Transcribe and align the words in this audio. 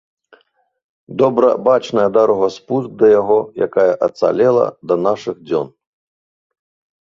Добра 1.21 1.49
бачная 1.67 2.05
дарога-спуск 2.15 2.89
да 3.01 3.11
яго, 3.11 3.37
якая 3.67 3.93
ацалела 4.09 4.65
да 4.93 4.99
нашых 5.05 5.35
дзён. 5.47 5.67